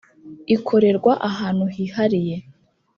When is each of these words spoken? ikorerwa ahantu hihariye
ikorerwa 0.55 1.13
ahantu 1.29 1.65
hihariye 1.75 2.35